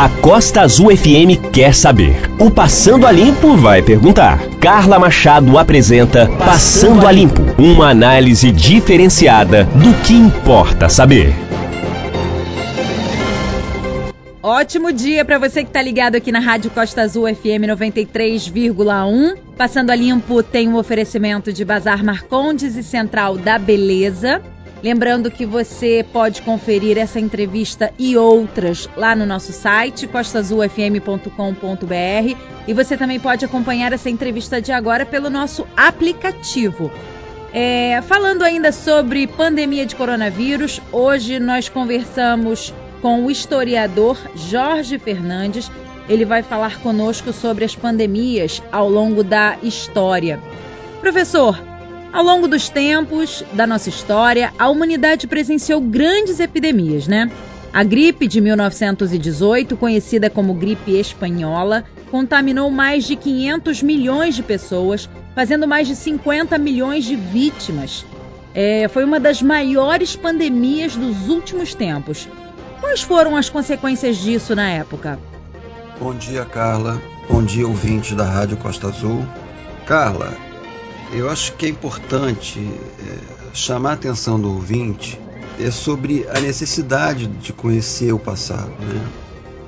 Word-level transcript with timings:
A 0.00 0.08
Costa 0.08 0.60
Azul 0.60 0.96
FM 0.96 1.50
quer 1.52 1.74
saber. 1.74 2.30
O 2.38 2.52
Passando 2.52 3.04
a 3.04 3.10
Limpo 3.10 3.56
vai 3.56 3.82
perguntar. 3.82 4.38
Carla 4.60 4.96
Machado 4.96 5.58
apresenta 5.58 6.28
Passando 6.38 7.04
a 7.04 7.10
Limpo 7.10 7.42
uma 7.58 7.90
análise 7.90 8.52
diferenciada 8.52 9.64
do 9.64 9.92
que 10.04 10.14
importa 10.14 10.88
saber. 10.88 11.34
Ótimo 14.40 14.92
dia 14.92 15.24
para 15.24 15.36
você 15.36 15.64
que 15.64 15.70
está 15.70 15.82
ligado 15.82 16.14
aqui 16.14 16.30
na 16.30 16.38
Rádio 16.38 16.70
Costa 16.70 17.02
Azul 17.02 17.26
FM 17.26 17.66
93,1. 17.66 19.36
Passando 19.56 19.90
a 19.90 19.96
limpo 19.96 20.44
tem 20.44 20.68
um 20.68 20.76
oferecimento 20.76 21.52
de 21.52 21.64
Bazar 21.64 22.04
Marcondes 22.04 22.76
e 22.76 22.84
Central 22.84 23.36
da 23.36 23.58
Beleza. 23.58 24.40
Lembrando 24.82 25.30
que 25.30 25.44
você 25.44 26.06
pode 26.12 26.42
conferir 26.42 26.98
essa 26.98 27.18
entrevista 27.18 27.92
e 27.98 28.16
outras 28.16 28.88
lá 28.96 29.16
no 29.16 29.26
nosso 29.26 29.52
site, 29.52 30.06
costazulfm.com.br. 30.06 32.36
E 32.66 32.72
você 32.72 32.96
também 32.96 33.18
pode 33.18 33.44
acompanhar 33.44 33.92
essa 33.92 34.08
entrevista 34.08 34.62
de 34.62 34.70
agora 34.70 35.04
pelo 35.04 35.28
nosso 35.28 35.66
aplicativo. 35.76 36.92
É, 37.52 38.00
falando 38.02 38.42
ainda 38.42 38.70
sobre 38.70 39.26
pandemia 39.26 39.84
de 39.84 39.96
coronavírus, 39.96 40.80
hoje 40.92 41.40
nós 41.40 41.68
conversamos 41.68 42.72
com 43.02 43.24
o 43.24 43.30
historiador 43.30 44.16
Jorge 44.36 44.98
Fernandes. 44.98 45.70
Ele 46.08 46.24
vai 46.24 46.42
falar 46.42 46.80
conosco 46.80 47.32
sobre 47.32 47.64
as 47.64 47.74
pandemias 47.74 48.62
ao 48.70 48.88
longo 48.88 49.24
da 49.24 49.56
história. 49.62 50.40
Professor, 51.00 51.67
ao 52.12 52.22
longo 52.22 52.48
dos 52.48 52.68
tempos 52.68 53.44
da 53.52 53.66
nossa 53.66 53.88
história, 53.88 54.52
a 54.58 54.68
humanidade 54.68 55.26
presenciou 55.26 55.80
grandes 55.80 56.40
epidemias, 56.40 57.06
né? 57.06 57.30
A 57.72 57.84
gripe 57.84 58.26
de 58.26 58.40
1918, 58.40 59.76
conhecida 59.76 60.30
como 60.30 60.54
gripe 60.54 60.92
espanhola, 60.98 61.84
contaminou 62.10 62.70
mais 62.70 63.04
de 63.04 63.14
500 63.14 63.82
milhões 63.82 64.34
de 64.34 64.42
pessoas, 64.42 65.08
fazendo 65.34 65.68
mais 65.68 65.86
de 65.86 65.94
50 65.94 66.56
milhões 66.58 67.04
de 67.04 67.14
vítimas. 67.14 68.06
É, 68.54 68.88
foi 68.88 69.04
uma 69.04 69.20
das 69.20 69.42
maiores 69.42 70.16
pandemias 70.16 70.96
dos 70.96 71.28
últimos 71.28 71.74
tempos. 71.74 72.26
Quais 72.80 73.02
foram 73.02 73.36
as 73.36 73.50
consequências 73.50 74.16
disso 74.16 74.54
na 74.56 74.68
época? 74.70 75.18
Bom 76.00 76.14
dia, 76.14 76.44
Carla. 76.44 77.00
Bom 77.28 77.42
dia, 77.42 77.68
ouvinte 77.68 78.14
da 78.14 78.24
Rádio 78.24 78.56
Costa 78.56 78.88
Azul. 78.88 79.22
Carla, 79.84 80.32
eu 81.12 81.30
acho 81.30 81.54
que 81.54 81.66
é 81.66 81.68
importante 81.68 82.58
é, 82.58 83.54
chamar 83.54 83.90
a 83.90 83.94
atenção 83.94 84.38
do 84.38 84.52
ouvinte 84.52 85.18
é 85.58 85.70
sobre 85.70 86.26
a 86.28 86.40
necessidade 86.40 87.26
de 87.26 87.52
conhecer 87.52 88.12
o 88.12 88.18
passado. 88.18 88.70
Né? 88.78 89.06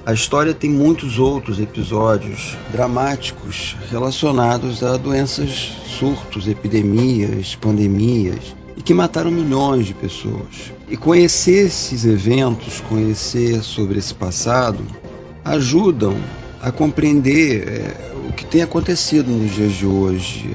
A 0.06 0.12
história 0.12 0.54
tem 0.54 0.70
muitos 0.70 1.18
outros 1.18 1.60
episódios 1.60 2.56
dramáticos 2.72 3.76
relacionados 3.90 4.82
a 4.82 4.96
doenças, 4.96 5.72
surtos, 5.98 6.48
epidemias, 6.48 7.54
pandemias 7.54 8.54
e 8.76 8.82
que 8.82 8.94
mataram 8.94 9.30
milhões 9.30 9.86
de 9.86 9.94
pessoas. 9.94 10.72
E 10.88 10.96
conhecer 10.96 11.66
esses 11.66 12.04
eventos, 12.04 12.80
conhecer 12.88 13.62
sobre 13.62 13.98
esse 13.98 14.14
passado, 14.14 14.82
ajudam 15.44 16.16
a 16.62 16.70
compreender 16.70 17.68
é, 17.68 18.10
o 18.28 18.32
que 18.32 18.44
tem 18.44 18.62
acontecido 18.62 19.30
nos 19.30 19.54
dias 19.54 19.72
de 19.72 19.86
hoje. 19.86 20.54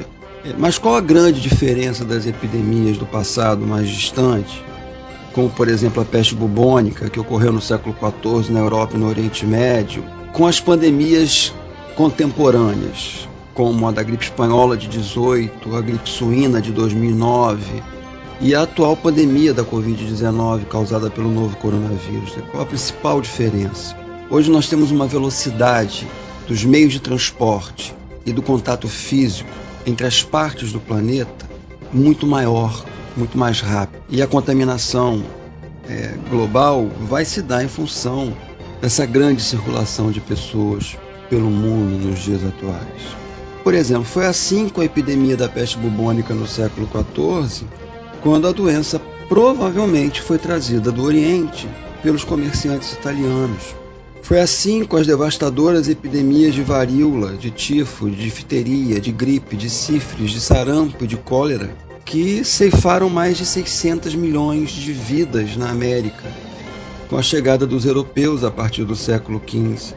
Mas 0.57 0.77
qual 0.77 0.95
a 0.95 1.01
grande 1.01 1.41
diferença 1.41 2.05
das 2.05 2.27
epidemias 2.27 2.97
do 2.97 3.05
passado 3.05 3.65
mais 3.65 3.89
distante, 3.89 4.63
como 5.33 5.49
por 5.49 5.67
exemplo 5.67 6.03
a 6.03 6.05
peste 6.05 6.35
bubônica, 6.35 7.09
que 7.09 7.19
ocorreu 7.19 7.51
no 7.51 7.61
século 7.61 7.95
XIV 7.95 8.53
na 8.53 8.59
Europa 8.59 8.95
e 8.95 8.99
no 8.99 9.07
Oriente 9.07 9.43
Médio, 9.43 10.03
com 10.33 10.45
as 10.45 10.59
pandemias 10.59 11.51
contemporâneas, 11.95 13.27
como 13.55 13.87
a 13.87 13.91
da 13.91 14.03
gripe 14.03 14.25
espanhola 14.25 14.77
de 14.77 14.87
18, 14.87 15.75
a 15.75 15.81
gripe 15.81 16.09
suína 16.09 16.61
de 16.61 16.71
2009, 16.71 17.81
e 18.39 18.53
a 18.53 18.63
atual 18.63 18.95
pandemia 18.95 19.53
da 19.53 19.63
Covid-19 19.63 20.65
causada 20.65 21.09
pelo 21.09 21.31
novo 21.31 21.55
coronavírus. 21.57 22.35
Qual 22.51 22.61
a 22.61 22.65
principal 22.65 23.19
diferença? 23.19 23.95
Hoje 24.29 24.51
nós 24.51 24.67
temos 24.67 24.91
uma 24.91 25.07
velocidade 25.07 26.07
dos 26.47 26.63
meios 26.63 26.93
de 26.93 26.99
transporte 26.99 27.95
e 28.25 28.33
do 28.33 28.41
contato 28.41 28.87
físico 28.87 29.49
entre 29.85 30.05
as 30.05 30.23
partes 30.23 30.71
do 30.71 30.79
planeta 30.79 31.49
muito 31.91 32.25
maior, 32.27 32.83
muito 33.15 33.37
mais 33.37 33.61
rápido. 33.61 34.03
E 34.09 34.21
a 34.21 34.27
contaminação 34.27 35.23
é, 35.87 36.15
global 36.29 36.87
vai 37.01 37.23
se 37.25 37.41
dar 37.41 37.63
em 37.63 37.67
função 37.67 38.35
dessa 38.81 39.05
grande 39.05 39.41
circulação 39.41 40.11
de 40.11 40.19
pessoas 40.19 40.97
pelo 41.29 41.49
mundo 41.49 42.07
nos 42.07 42.19
dias 42.19 42.43
atuais. 42.43 43.15
Por 43.63 43.73
exemplo, 43.73 44.05
foi 44.05 44.25
assim 44.25 44.69
com 44.69 44.81
a 44.81 44.85
epidemia 44.85 45.35
da 45.35 45.49
peste 45.49 45.77
bubônica 45.77 46.33
no 46.33 46.47
século 46.47 46.87
XIV, 46.87 47.65
quando 48.21 48.47
a 48.47 48.51
doença 48.51 49.01
provavelmente 49.27 50.21
foi 50.21 50.37
trazida 50.37 50.91
do 50.91 51.03
Oriente 51.03 51.67
pelos 52.03 52.23
comerciantes 52.23 52.93
italianos. 52.93 53.75
Foi 54.25 54.39
assim 54.39 54.83
com 54.83 54.97
as 54.97 55.05
devastadoras 55.05 55.87
epidemias 55.87 56.55
de 56.55 56.63
varíola, 56.63 57.33
de 57.33 57.51
tifo, 57.51 58.09
de 58.09 58.23
difteria, 58.23 58.99
de 58.99 59.11
gripe, 59.11 59.55
de 59.55 59.69
sífilis, 59.69 60.31
de 60.31 60.41
sarampo 60.41 61.03
e 61.03 61.07
de 61.07 61.15
cólera, 61.15 61.69
que 62.03 62.43
ceifaram 62.43 63.07
mais 63.07 63.37
de 63.37 63.45
600 63.45 64.15
milhões 64.15 64.71
de 64.71 64.91
vidas 64.93 65.55
na 65.55 65.69
América, 65.69 66.23
com 67.07 67.17
a 67.17 67.21
chegada 67.21 67.67
dos 67.67 67.85
europeus 67.85 68.43
a 68.43 68.49
partir 68.49 68.83
do 68.83 68.95
século 68.95 69.39
XV. 69.47 69.95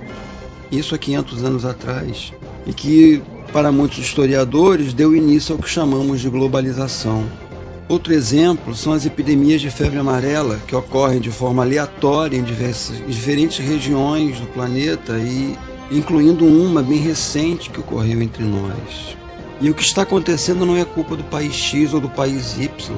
Isso 0.71 0.95
há 0.95 0.99
500 0.99 1.45
anos 1.45 1.65
atrás. 1.65 2.31
E 2.67 2.75
que, 2.75 3.23
para 3.51 3.73
muitos 3.73 3.97
historiadores, 3.97 4.93
deu 4.93 5.17
início 5.17 5.55
ao 5.55 5.59
que 5.63 5.71
chamamos 5.71 6.21
de 6.21 6.29
globalização. 6.29 7.25
Outro 7.89 8.13
exemplo 8.13 8.75
são 8.75 8.93
as 8.93 9.07
epidemias 9.07 9.63
de 9.63 9.71
febre 9.71 9.99
amarela, 9.99 10.61
que 10.67 10.77
ocorrem 10.77 11.21
de 11.21 11.31
forma 11.31 11.63
aleatória 11.63 12.37
em, 12.37 12.43
diversas, 12.43 13.01
em 13.01 13.07
diferentes 13.07 13.59
regiões 13.59 14.39
do 14.39 14.47
planeta 14.49 15.19
e 15.19 15.57
incluindo 15.91 16.45
uma 16.45 16.83
bem 16.83 16.99
recente 16.99 17.71
que 17.71 17.81
ocorreu 17.81 18.21
entre 18.21 18.45
nós. 18.45 19.17
E 19.59 19.71
o 19.71 19.75
que 19.75 19.83
está 19.83 20.03
acontecendo 20.03 20.67
não 20.67 20.77
é 20.77 20.85
culpa 20.85 21.17
do 21.17 21.25
país 21.25 21.55
X 21.55 21.95
ou 21.95 22.01
do 22.01 22.11
país 22.11 22.59
Y. 22.59 22.97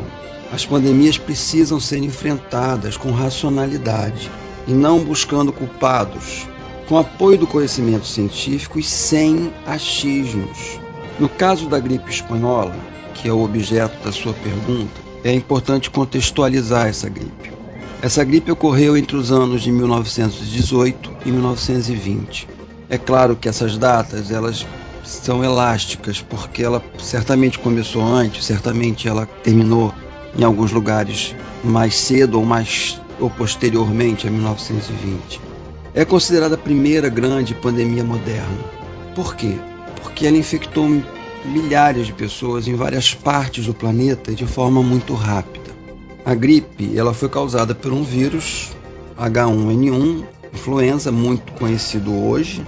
As 0.52 0.66
pandemias 0.66 1.16
precisam 1.16 1.78
ser 1.78 1.98
enfrentadas 1.98 2.96
com 2.96 3.12
racionalidade 3.12 4.28
e 4.66 4.72
não 4.72 4.98
buscando 4.98 5.52
culpados, 5.52 6.48
com 6.88 6.98
apoio 6.98 7.38
do 7.38 7.46
conhecimento 7.46 8.06
científico 8.06 8.80
e 8.80 8.82
sem 8.82 9.52
achismos. 9.64 10.80
No 11.20 11.28
caso 11.28 11.68
da 11.68 11.78
gripe 11.78 12.10
espanhola, 12.10 12.74
que 13.20 13.28
é 13.28 13.32
o 13.32 13.44
objeto 13.44 14.02
da 14.04 14.12
sua 14.12 14.32
pergunta, 14.32 15.00
é 15.22 15.32
importante 15.32 15.90
contextualizar 15.90 16.86
essa 16.86 17.08
gripe. 17.08 17.52
Essa 18.02 18.24
gripe 18.24 18.50
ocorreu 18.50 18.96
entre 18.96 19.16
os 19.16 19.30
anos 19.30 19.62
de 19.62 19.70
1918 19.70 21.10
e 21.26 21.30
1920. 21.30 22.48
É 22.88 22.96
claro 22.96 23.36
que 23.36 23.48
essas 23.48 23.76
datas 23.76 24.30
elas 24.30 24.66
são 25.04 25.44
elásticas, 25.44 26.22
porque 26.22 26.62
ela 26.62 26.82
certamente 26.98 27.58
começou 27.58 28.02
antes, 28.02 28.44
certamente 28.44 29.06
ela 29.06 29.26
terminou 29.26 29.92
em 30.38 30.44
alguns 30.44 30.72
lugares 30.72 31.34
mais 31.62 31.94
cedo 31.94 32.38
ou 32.38 32.44
mais 32.44 33.00
ou 33.18 33.28
posteriormente 33.28 34.26
a 34.26 34.30
1920. 34.30 35.40
É 35.92 36.04
considerada 36.04 36.54
a 36.54 36.58
primeira 36.58 37.08
grande 37.10 37.54
pandemia 37.54 38.02
moderna. 38.02 38.58
Por 39.14 39.36
quê? 39.36 39.56
Porque 40.02 40.26
ela 40.26 40.38
infectou 40.38 40.88
milhares 41.44 42.06
de 42.06 42.12
pessoas 42.12 42.68
em 42.68 42.74
várias 42.74 43.14
partes 43.14 43.66
do 43.66 43.74
planeta 43.74 44.32
de 44.32 44.46
forma 44.46 44.82
muito 44.82 45.14
rápida. 45.14 45.70
A 46.24 46.34
gripe 46.34 46.96
ela 46.96 47.14
foi 47.14 47.28
causada 47.28 47.74
por 47.74 47.92
um 47.92 48.02
vírus 48.02 48.72
H1N1, 49.18 50.24
influenza 50.52 51.10
muito 51.10 51.52
conhecido 51.52 52.14
hoje, 52.14 52.66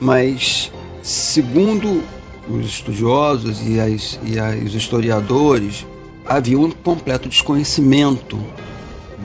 mas 0.00 0.70
segundo 1.02 2.02
os 2.48 2.66
estudiosos 2.66 3.60
e, 3.66 3.78
as, 3.78 4.18
e 4.24 4.64
os 4.64 4.74
historiadores, 4.74 5.86
havia 6.26 6.58
um 6.58 6.70
completo 6.70 7.28
desconhecimento 7.28 8.38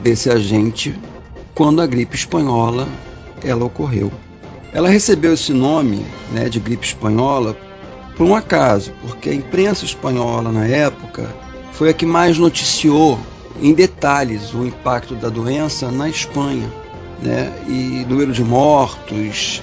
desse 0.02 0.30
agente 0.30 0.98
quando 1.54 1.80
a 1.80 1.86
gripe 1.86 2.16
espanhola 2.16 2.86
ela 3.42 3.64
ocorreu. 3.64 4.12
Ela 4.72 4.88
recebeu 4.88 5.34
esse 5.34 5.52
nome 5.52 6.04
né, 6.32 6.48
de 6.48 6.60
gripe 6.60 6.86
espanhola 6.86 7.56
por 8.16 8.26
um 8.26 8.34
acaso, 8.34 8.92
porque 9.02 9.30
a 9.30 9.34
imprensa 9.34 9.84
espanhola 9.84 10.50
na 10.50 10.66
época 10.66 11.28
foi 11.72 11.90
a 11.90 11.92
que 11.92 12.06
mais 12.06 12.38
noticiou 12.38 13.18
em 13.60 13.74
detalhes 13.74 14.54
o 14.54 14.66
impacto 14.66 15.14
da 15.14 15.28
doença 15.28 15.90
na 15.90 16.08
Espanha, 16.08 16.68
né? 17.22 17.52
E 17.68 18.04
número 18.08 18.32
de 18.32 18.42
mortos 18.42 19.62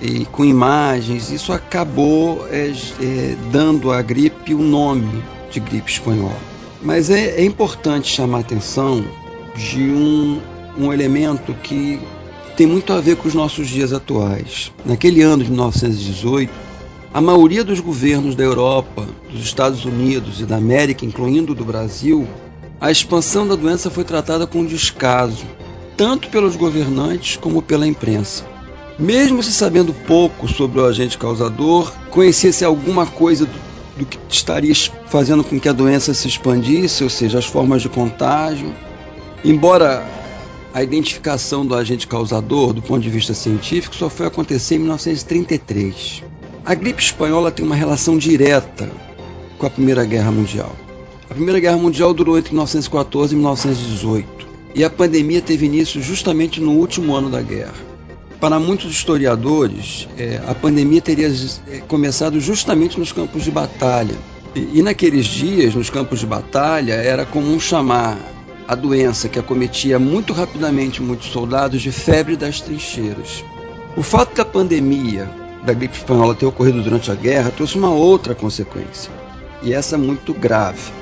e 0.00 0.24
com 0.26 0.44
imagens, 0.44 1.30
isso 1.30 1.52
acabou 1.52 2.46
é, 2.50 2.70
é, 2.70 3.36
dando 3.50 3.90
à 3.90 4.00
gripe 4.00 4.54
o 4.54 4.62
nome 4.62 5.22
de 5.50 5.58
gripe 5.58 5.90
espanhola. 5.90 6.38
Mas 6.80 7.10
é, 7.10 7.40
é 7.40 7.44
importante 7.44 8.08
chamar 8.08 8.38
a 8.38 8.40
atenção 8.42 9.04
de 9.56 9.82
um, 9.82 10.40
um 10.78 10.92
elemento 10.92 11.52
que 11.64 11.98
tem 12.56 12.66
muito 12.66 12.92
a 12.92 13.00
ver 13.00 13.16
com 13.16 13.26
os 13.26 13.34
nossos 13.34 13.68
dias 13.68 13.92
atuais. 13.92 14.72
Naquele 14.86 15.22
ano 15.22 15.42
de 15.42 15.50
1918, 15.50 16.67
a 17.12 17.20
maioria 17.20 17.64
dos 17.64 17.80
governos 17.80 18.34
da 18.34 18.44
Europa, 18.44 19.06
dos 19.30 19.42
Estados 19.42 19.84
Unidos 19.84 20.40
e 20.40 20.44
da 20.44 20.56
América, 20.56 21.06
incluindo 21.06 21.54
do 21.54 21.64
Brasil, 21.64 22.28
a 22.78 22.90
expansão 22.90 23.48
da 23.48 23.56
doença 23.56 23.90
foi 23.90 24.04
tratada 24.04 24.46
com 24.46 24.64
descaso, 24.64 25.46
tanto 25.96 26.28
pelos 26.28 26.54
governantes 26.54 27.36
como 27.36 27.62
pela 27.62 27.86
imprensa. 27.86 28.44
Mesmo 28.98 29.42
se 29.42 29.52
sabendo 29.52 29.94
pouco 29.94 30.46
sobre 30.46 30.80
o 30.80 30.84
agente 30.84 31.16
causador, 31.16 31.92
conhecia-se 32.10 32.64
alguma 32.64 33.06
coisa 33.06 33.46
do, 33.46 33.58
do 33.96 34.04
que 34.04 34.18
estaria 34.28 34.74
fazendo 35.06 35.42
com 35.42 35.58
que 35.58 35.68
a 35.68 35.72
doença 35.72 36.12
se 36.12 36.28
expandisse, 36.28 37.02
ou 37.02 37.10
seja, 37.10 37.38
as 37.38 37.46
formas 37.46 37.80
de 37.80 37.88
contágio. 37.88 38.72
Embora 39.42 40.04
a 40.74 40.82
identificação 40.82 41.64
do 41.64 41.74
agente 41.74 42.06
causador, 42.06 42.72
do 42.72 42.82
ponto 42.82 43.00
de 43.00 43.08
vista 43.08 43.32
científico, 43.32 43.96
só 43.96 44.10
foi 44.10 44.26
acontecer 44.26 44.74
em 44.74 44.80
1933. 44.80 46.22
A 46.68 46.74
gripe 46.74 47.02
espanhola 47.02 47.50
tem 47.50 47.64
uma 47.64 47.74
relação 47.74 48.18
direta 48.18 48.90
com 49.56 49.64
a 49.64 49.70
Primeira 49.70 50.04
Guerra 50.04 50.30
Mundial. 50.30 50.76
A 51.30 51.32
Primeira 51.32 51.58
Guerra 51.58 51.78
Mundial 51.78 52.12
durou 52.12 52.36
entre 52.36 52.52
1914 52.52 53.32
e 53.32 53.36
1918 53.36 54.46
e 54.74 54.84
a 54.84 54.90
pandemia 54.90 55.40
teve 55.40 55.64
início 55.64 56.02
justamente 56.02 56.60
no 56.60 56.72
último 56.72 57.14
ano 57.14 57.30
da 57.30 57.40
guerra. 57.40 57.72
Para 58.38 58.60
muitos 58.60 58.90
historiadores, 58.90 60.06
é, 60.18 60.42
a 60.46 60.54
pandemia 60.54 61.00
teria 61.00 61.32
é, 61.68 61.78
começado 61.88 62.38
justamente 62.38 63.00
nos 63.00 63.12
campos 63.12 63.44
de 63.44 63.50
batalha. 63.50 64.18
E, 64.54 64.80
e 64.80 64.82
naqueles 64.82 65.24
dias, 65.24 65.74
nos 65.74 65.88
campos 65.88 66.20
de 66.20 66.26
batalha, 66.26 66.92
era 66.92 67.24
comum 67.24 67.58
chamar 67.58 68.18
a 68.68 68.74
doença 68.74 69.26
que 69.26 69.38
acometia 69.38 69.98
muito 69.98 70.34
rapidamente 70.34 71.00
muitos 71.00 71.28
soldados 71.28 71.80
de 71.80 71.90
febre 71.90 72.36
das 72.36 72.60
trincheiras. 72.60 73.42
O 73.96 74.02
fato 74.02 74.36
da 74.36 74.44
pandemia 74.44 75.47
da 75.64 75.72
gripe 75.72 75.96
espanhola 75.96 76.34
ter 76.34 76.46
ocorrido 76.46 76.82
durante 76.82 77.10
a 77.10 77.14
guerra 77.14 77.50
trouxe 77.50 77.76
uma 77.76 77.90
outra 77.90 78.34
consequência, 78.34 79.10
e 79.62 79.72
essa 79.72 79.98
muito 79.98 80.32
grave. 80.32 80.92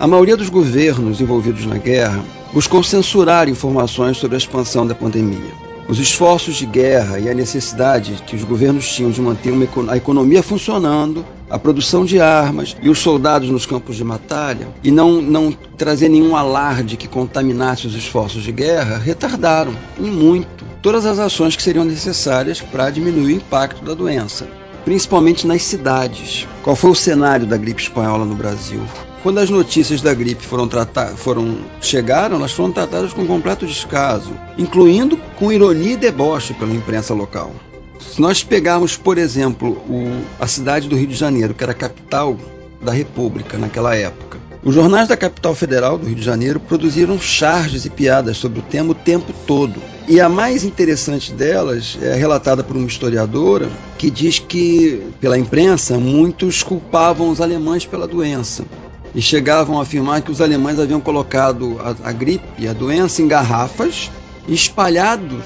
A 0.00 0.06
maioria 0.06 0.36
dos 0.36 0.48
governos 0.48 1.20
envolvidos 1.20 1.66
na 1.66 1.76
guerra 1.76 2.22
buscou 2.52 2.82
censurar 2.82 3.48
informações 3.48 4.16
sobre 4.16 4.36
a 4.36 4.38
expansão 4.38 4.86
da 4.86 4.94
pandemia. 4.94 5.52
Os 5.88 5.98
esforços 5.98 6.56
de 6.56 6.66
guerra 6.66 7.18
e 7.18 7.30
a 7.30 7.34
necessidade 7.34 8.22
que 8.26 8.36
os 8.36 8.44
governos 8.44 8.86
tinham 8.86 9.10
de 9.10 9.22
manter 9.22 9.50
uma, 9.50 9.66
a 9.90 9.96
economia 9.96 10.42
funcionando, 10.42 11.24
a 11.48 11.58
produção 11.58 12.04
de 12.04 12.20
armas 12.20 12.76
e 12.82 12.90
os 12.90 12.98
soldados 12.98 13.48
nos 13.48 13.64
campos 13.64 13.96
de 13.96 14.04
batalha, 14.04 14.68
e 14.84 14.90
não, 14.90 15.22
não 15.22 15.50
trazer 15.78 16.10
nenhum 16.10 16.36
alarde 16.36 16.98
que 16.98 17.08
contaminasse 17.08 17.86
os 17.86 17.94
esforços 17.94 18.42
de 18.42 18.52
guerra, 18.52 18.98
retardaram, 18.98 19.72
em 19.98 20.10
muito, 20.10 20.62
todas 20.82 21.06
as 21.06 21.18
ações 21.18 21.56
que 21.56 21.62
seriam 21.62 21.86
necessárias 21.86 22.60
para 22.60 22.90
diminuir 22.90 23.32
o 23.32 23.36
impacto 23.36 23.82
da 23.82 23.94
doença, 23.94 24.46
principalmente 24.84 25.46
nas 25.46 25.62
cidades. 25.62 26.46
Qual 26.62 26.76
foi 26.76 26.90
o 26.90 26.94
cenário 26.94 27.46
da 27.46 27.56
gripe 27.56 27.80
espanhola 27.80 28.26
no 28.26 28.34
Brasil? 28.34 28.82
Quando 29.22 29.38
as 29.38 29.50
notícias 29.50 30.00
da 30.00 30.14
gripe 30.14 30.46
foram, 30.46 30.68
foram 31.16 31.58
chegaram, 31.80 32.36
elas 32.36 32.52
foram 32.52 32.70
tratadas 32.70 33.12
com 33.12 33.26
completo 33.26 33.66
descaso, 33.66 34.32
incluindo 34.56 35.16
com 35.36 35.52
ironia 35.52 35.94
e 35.94 35.96
deboche 35.96 36.54
pela 36.54 36.72
imprensa 36.72 37.12
local. 37.14 37.52
Se 37.98 38.20
nós 38.20 38.44
pegarmos, 38.44 38.96
por 38.96 39.18
exemplo, 39.18 39.70
o, 39.88 40.22
a 40.38 40.46
cidade 40.46 40.88
do 40.88 40.96
Rio 40.96 41.08
de 41.08 41.16
Janeiro, 41.16 41.52
que 41.52 41.64
era 41.64 41.72
a 41.72 41.74
capital 41.74 42.36
da 42.80 42.92
República 42.92 43.58
naquela 43.58 43.96
época, 43.96 44.38
os 44.62 44.74
jornais 44.74 45.08
da 45.08 45.16
capital 45.16 45.52
federal 45.52 45.98
do 45.98 46.06
Rio 46.06 46.16
de 46.16 46.22
Janeiro 46.22 46.60
produziram 46.60 47.18
charges 47.18 47.84
e 47.84 47.90
piadas 47.90 48.36
sobre 48.36 48.60
o 48.60 48.62
tema 48.62 48.92
o 48.92 48.94
tempo 48.94 49.32
todo. 49.46 49.82
E 50.06 50.20
a 50.20 50.28
mais 50.28 50.62
interessante 50.62 51.32
delas 51.32 51.98
é 52.00 52.14
relatada 52.14 52.62
por 52.62 52.76
uma 52.76 52.86
historiadora 52.86 53.68
que 53.96 54.10
diz 54.10 54.38
que, 54.38 55.02
pela 55.20 55.38
imprensa, 55.38 55.98
muitos 55.98 56.62
culpavam 56.62 57.30
os 57.30 57.40
alemães 57.40 57.84
pela 57.84 58.06
doença 58.06 58.64
e 59.14 59.22
chegavam 59.22 59.78
a 59.78 59.82
afirmar 59.82 60.22
que 60.22 60.30
os 60.30 60.40
alemães 60.40 60.78
haviam 60.78 61.00
colocado 61.00 61.78
a, 61.80 62.08
a 62.08 62.12
gripe 62.12 62.44
e 62.58 62.68
a 62.68 62.72
doença 62.72 63.22
em 63.22 63.28
garrafas 63.28 64.10
e 64.46 64.54
espalhado 64.54 65.42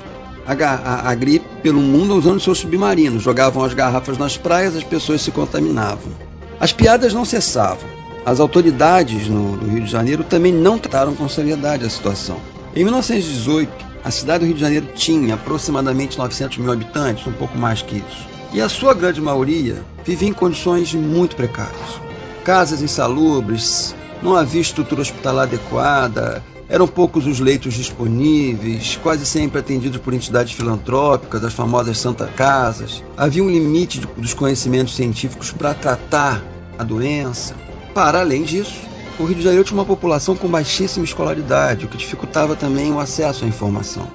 a, 0.46 0.52
a, 0.52 1.10
a, 1.10 1.14
gripe 1.14 1.46
pelo 1.62 1.80
mundo 1.80 2.14
usando 2.14 2.40
seus 2.40 2.58
submarinos. 2.58 3.22
Jogavam 3.22 3.64
as 3.64 3.74
garrafas 3.74 4.18
nas 4.18 4.36
praias, 4.36 4.76
as 4.76 4.84
pessoas 4.84 5.22
se 5.22 5.30
contaminavam. 5.30 6.12
As 6.58 6.72
piadas 6.72 7.12
não 7.12 7.24
cessavam. 7.24 7.88
As 8.24 8.38
autoridades 8.38 9.26
no, 9.26 9.56
no 9.56 9.72
Rio 9.72 9.84
de 9.84 9.90
Janeiro 9.90 10.22
também 10.22 10.52
não 10.52 10.78
trataram 10.78 11.14
com 11.14 11.28
seriedade 11.28 11.84
a 11.84 11.90
situação. 11.90 12.36
Em 12.74 12.84
1918, 12.84 13.70
a 14.04 14.10
cidade 14.10 14.40
do 14.40 14.46
Rio 14.46 14.54
de 14.54 14.60
Janeiro 14.60 14.86
tinha 14.94 15.34
aproximadamente 15.34 16.18
900 16.18 16.58
mil 16.58 16.72
habitantes, 16.72 17.26
um 17.26 17.32
pouco 17.32 17.58
mais 17.58 17.82
que 17.82 17.96
isso. 17.96 18.26
E 18.52 18.60
a 18.60 18.68
sua 18.68 18.94
grande 18.94 19.20
maioria 19.20 19.82
vivia 20.04 20.28
em 20.28 20.32
condições 20.32 20.94
muito 20.94 21.34
precárias 21.34 22.11
casas 22.44 22.82
insalubres, 22.82 23.94
não 24.22 24.36
havia 24.36 24.60
estrutura 24.60 25.00
hospitalar 25.00 25.44
adequada, 25.44 26.42
eram 26.68 26.88
poucos 26.88 27.26
os 27.26 27.38
leitos 27.38 27.74
disponíveis, 27.74 28.98
quase 29.02 29.26
sempre 29.26 29.58
atendidos 29.58 30.00
por 30.00 30.14
entidades 30.14 30.52
filantrópicas, 30.52 31.44
as 31.44 31.52
famosas 31.52 31.98
Santa 31.98 32.26
Casas. 32.26 33.04
Havia 33.16 33.44
um 33.44 33.50
limite 33.50 34.00
dos 34.16 34.32
conhecimentos 34.32 34.96
científicos 34.96 35.52
para 35.52 35.74
tratar 35.74 36.42
a 36.78 36.82
doença. 36.82 37.54
Para 37.92 38.20
além 38.20 38.42
disso, 38.42 38.80
o 39.18 39.24
Rio 39.24 39.36
de 39.36 39.42
Janeiro 39.42 39.64
tinha 39.64 39.78
uma 39.78 39.84
população 39.84 40.34
com 40.34 40.48
baixíssima 40.48 41.04
escolaridade, 41.04 41.84
o 41.84 41.88
que 41.88 41.98
dificultava 41.98 42.56
também 42.56 42.90
o 42.90 42.98
acesso 42.98 43.44
à 43.44 43.48
informação. 43.48 44.08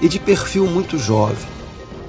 E 0.00 0.08
de 0.08 0.20
perfil 0.20 0.66
muito 0.66 0.96
jovem. 0.96 1.48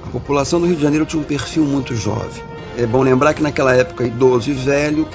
A 0.06 0.10
população 0.10 0.60
do 0.60 0.66
Rio 0.66 0.76
de 0.76 0.82
Janeiro 0.82 1.04
tinha 1.04 1.20
um 1.20 1.24
perfil 1.24 1.64
muito 1.64 1.96
jovem. 1.96 2.55
É 2.76 2.86
bom 2.86 3.02
lembrar 3.02 3.32
que 3.32 3.42
naquela 3.42 3.74
época, 3.74 4.04
idoso 4.04 4.50
e 4.50 4.52
velho, 4.52 5.08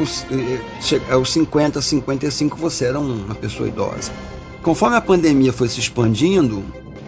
aos 1.11 1.31
50, 1.31 1.79
55, 1.79 2.57
você 2.57 2.85
era 2.85 2.99
uma 2.99 3.35
pessoa 3.35 3.69
idosa. 3.69 4.11
Conforme 4.63 4.95
a 4.95 5.01
pandemia 5.01 5.53
foi 5.53 5.67
se 5.67 5.79
expandindo, 5.79 6.63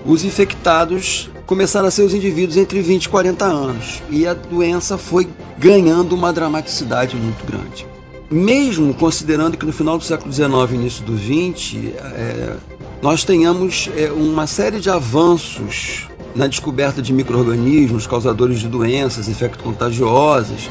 os 0.05 0.23
infectados 0.23 1.29
começaram 1.45 1.87
a 1.87 1.91
ser 1.91 2.03
os 2.03 2.13
indivíduos 2.13 2.57
entre 2.57 2.81
20 2.81 3.05
e 3.05 3.09
40 3.09 3.45
anos. 3.45 4.03
E 4.09 4.27
a 4.27 4.33
doença 4.33 4.97
foi 4.97 5.27
ganhando 5.57 6.13
uma 6.13 6.31
dramaticidade 6.31 7.15
muito 7.15 7.45
grande. 7.45 7.87
Mesmo 8.29 8.93
considerando 8.93 9.57
que 9.57 9.65
no 9.65 9.73
final 9.73 9.97
do 9.97 10.03
século 10.03 10.31
XIX 10.31 10.49
e 10.71 10.75
início 10.75 11.03
do 11.03 11.17
XX, 11.17 11.93
é, 11.95 12.55
nós 13.01 13.23
tenhamos 13.23 13.89
é, 13.95 14.11
uma 14.11 14.47
série 14.47 14.79
de 14.79 14.89
avanços 14.89 16.07
na 16.35 16.47
descoberta 16.47 17.01
de 17.01 17.13
micro-organismos 17.13 18.07
causadores 18.07 18.59
de 18.59 18.67
doenças 18.67 19.27
infecto-contagiosas. 19.27 20.69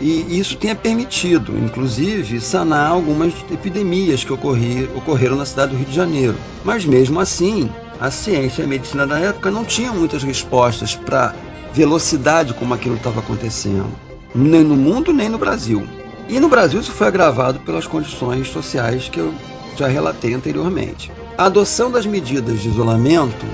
E 0.00 0.38
isso 0.38 0.56
tenha 0.56 0.74
permitido, 0.74 1.56
inclusive, 1.56 2.40
sanar 2.40 2.90
algumas 2.90 3.32
epidemias 3.50 4.24
que 4.24 4.32
ocorri, 4.32 4.88
ocorreram 4.94 5.36
na 5.36 5.46
cidade 5.46 5.72
do 5.72 5.78
Rio 5.78 5.86
de 5.86 5.94
Janeiro. 5.94 6.36
Mas 6.64 6.84
mesmo 6.84 7.20
assim, 7.20 7.70
a 8.00 8.10
ciência 8.10 8.62
e 8.62 8.64
a 8.64 8.68
medicina 8.68 9.06
da 9.06 9.18
época 9.18 9.50
não 9.50 9.64
tinham 9.64 9.94
muitas 9.94 10.22
respostas 10.22 10.96
para 10.96 11.34
velocidade 11.72 12.54
como 12.54 12.74
aquilo 12.74 12.96
estava 12.96 13.20
acontecendo, 13.20 13.90
nem 14.34 14.62
no 14.62 14.76
mundo 14.76 15.12
nem 15.12 15.28
no 15.28 15.38
Brasil. 15.38 15.86
E 16.28 16.40
no 16.40 16.48
Brasil 16.48 16.80
isso 16.80 16.92
foi 16.92 17.06
agravado 17.06 17.60
pelas 17.60 17.86
condições 17.86 18.48
sociais 18.48 19.08
que 19.08 19.20
eu 19.20 19.32
já 19.76 19.86
relatei 19.86 20.34
anteriormente. 20.34 21.10
A 21.36 21.46
adoção 21.46 21.90
das 21.90 22.06
medidas 22.06 22.60
de 22.60 22.68
isolamento 22.68 23.44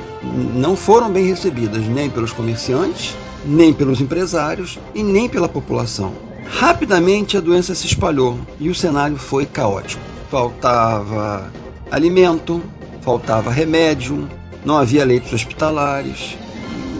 não 0.55 0.77
foram 0.77 1.11
bem 1.11 1.25
recebidas 1.25 1.87
nem 1.87 2.11
pelos 2.11 2.31
comerciantes, 2.31 3.17
nem 3.43 3.73
pelos 3.73 4.03
empresários 4.03 4.79
e 4.95 5.03
nem 5.03 5.27
pela 5.31 5.49
população. 5.49 6.13
Rapidamente 6.45 7.39
a 7.39 7.41
doença 7.41 7.75
se 7.75 7.87
espalhou 7.87 8.39
e 8.59 8.69
o 8.69 8.75
cenário 8.75 9.17
foi 9.17 9.47
caótico. 9.47 10.03
Faltava 10.31 11.51
alimento, 11.91 12.63
faltava 13.01 13.51
remédio, 13.51 14.29
não 14.63 14.77
havia 14.77 15.03
leitos 15.03 15.33
hospitalares. 15.33 16.37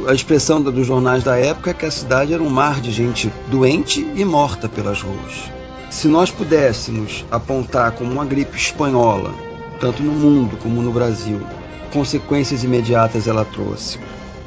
A 0.09 0.15
expressão 0.15 0.63
dos 0.63 0.87
jornais 0.87 1.23
da 1.23 1.37
época 1.37 1.73
é 1.73 1.75
que 1.75 1.85
a 1.85 1.91
cidade 1.91 2.33
era 2.33 2.43
um 2.43 2.49
mar 2.49 2.81
de 2.81 2.91
gente 2.91 3.31
doente 3.49 4.11
e 4.17 4.25
morta 4.25 4.67
pelas 4.67 5.03
ruas. 5.03 5.51
Se 5.91 6.09
nós 6.09 6.31
pudéssemos 6.31 7.23
apontar 7.31 7.93
como 7.93 8.11
uma 8.11 8.25
gripe 8.25 8.57
espanhola 8.57 9.50
tanto 9.81 10.03
no 10.03 10.13
mundo 10.13 10.57
como 10.59 10.83
no 10.83 10.93
Brasil. 10.93 11.41
Consequências 11.93 12.63
imediatas 12.63 13.27
ela 13.27 13.45
trouxe. 13.45 13.99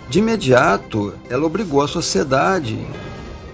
De 0.09 0.19
imediato, 0.19 1.13
ela 1.29 1.45
obrigou 1.45 1.81
a 1.81 1.87
sociedade 1.87 2.79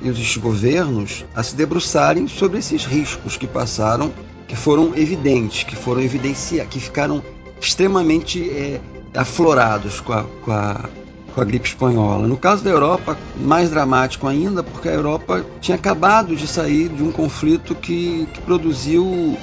e 0.02 0.10
os 0.10 0.38
governos 0.38 1.26
a 1.36 1.42
se 1.42 1.56
debruçarem 1.56 2.28
sobre 2.28 2.60
esses 2.60 2.86
riscos 2.86 3.38
que 3.38 3.48
passaram, 3.48 4.12
que 4.48 4.56
foram 4.56 4.96
evidentes, 4.96 5.64
que 5.64 5.76
foram 5.76 6.02
evidenciados, 6.02 6.74
que 6.74 6.80
ficaram 6.80 7.24
extremamente 7.60 8.50
é, 8.50 8.80
aflorados 9.16 10.00
com 10.00 10.14
a, 10.14 10.24
com, 10.44 10.52
a, 10.52 10.90
com 11.34 11.42
a 11.42 11.46
gripe 11.46 11.70
espanhola. 11.70 12.28
No 12.28 12.38
caso 12.38 12.64
da 12.64 12.70
Europa, 12.70 13.18
mais 13.38 13.70
dramático 13.70 14.28
ainda, 14.28 14.62
porque 14.64 14.90
a 14.90 14.94
Europa 14.94 15.46
tinha 15.62 15.76
acabado 15.76 16.36
de 16.36 16.48
sair 16.48 16.90
de 16.90 17.04
um 17.04 17.12
conflito 17.12 17.76
que, 17.76 18.28
que 18.34 18.42
produziu 18.42 19.38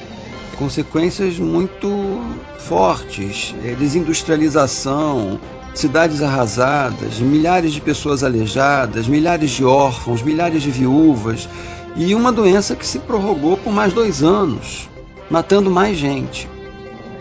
consequências 0.59 1.39
muito 1.39 2.21
fortes, 2.59 3.55
é, 3.65 3.75
desindustrialização, 3.75 5.39
cidades 5.75 6.23
arrasadas, 6.23 7.19
milhares 7.19 7.73
de 7.73 7.81
pessoas 7.81 8.25
aleijadas, 8.25 9.07
milhares 9.07 9.51
de 9.51 9.65
órfãos, 9.65 10.23
milhares 10.23 10.63
de 10.63 10.71
viúvas 10.71 11.49
e 11.95 12.15
uma 12.15 12.33
doença 12.33 12.75
que 12.75 12.87
se 12.87 12.99
prorrogou 12.99 13.57
por 13.57 13.73
mais 13.73 13.93
dois 13.93 14.23
anos, 14.23 14.89
matando 15.31 15.71
mais 15.71 15.97
gente. 15.97 16.49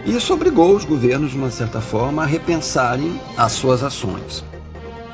Isso 0.06 0.34
obrigou 0.34 0.76
os 0.76 0.86
governos, 0.86 1.32
de 1.32 1.38
uma 1.38 1.50
certa 1.50 1.82
forma, 1.82 2.24
a 2.24 2.26
repensarem 2.26 3.20
as 3.36 3.54
suas 3.54 3.84
ações. 3.84 4.44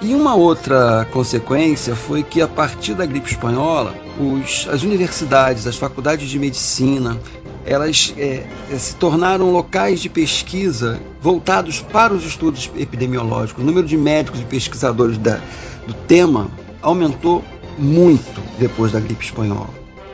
E 0.02 0.16
uma 0.16 0.34
outra 0.34 1.08
consequência 1.12 1.96
foi 1.96 2.24
que, 2.24 2.42
a 2.42 2.48
partir 2.48 2.96
da 2.96 3.06
gripe 3.06 3.30
espanhola, 3.30 3.94
os, 4.20 4.68
as 4.70 4.82
universidades, 4.82 5.68
as 5.68 5.78
faculdades 5.78 6.28
de 6.28 6.40
medicina, 6.40 7.18
elas 7.66 8.14
é, 8.18 8.44
é, 8.72 8.78
se 8.78 8.96
tornaram 8.96 9.52
locais 9.52 10.00
de 10.00 10.10
pesquisa 10.10 11.00
voltados 11.22 11.82
para 11.82 12.14
os 12.14 12.26
estudos 12.26 12.70
epidemiológicos. 12.78 13.64
O 13.64 13.66
número 13.66 13.86
de 13.86 13.98
médicos 13.98 14.40
e 14.40 14.46
pesquisadores 14.46 15.18
da, 15.18 15.40
do 15.86 15.94
tema 15.94 16.50
aumentou 16.82 17.44
muito 17.78 18.42
depois 18.60 18.92
da 18.92 19.00
gripe 19.00 19.24
espanhola. 19.24 19.70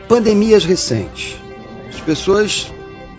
Pandemias 0.08 0.66
recentes. 0.66 1.38
As 1.90 2.00
pessoas 2.02 2.72